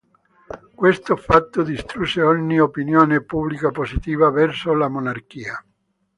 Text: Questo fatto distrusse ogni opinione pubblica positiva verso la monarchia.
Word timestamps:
Questo 0.73 1.15
fatto 1.15 1.61
distrusse 1.61 2.23
ogni 2.23 2.59
opinione 2.59 3.21
pubblica 3.21 3.69
positiva 3.69 4.31
verso 4.31 4.73
la 4.73 4.87
monarchia. 4.87 5.63